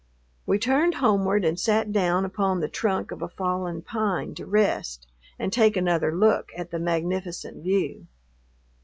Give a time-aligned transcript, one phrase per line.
[0.47, 5.05] We turned homeward and sat down upon the trunk of a fallen pine to rest
[5.37, 8.07] and take another look at the magnificent view.